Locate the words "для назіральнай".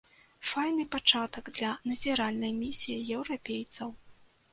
1.59-2.53